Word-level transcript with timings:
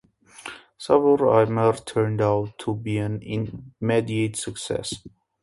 "Savoir 0.79 1.43
aimer" 1.43 1.73
turned 1.73 2.21
out 2.21 2.57
to 2.57 2.73
be 2.73 2.97
an 2.97 3.21
immediate 3.79 4.35
success. 4.35 4.95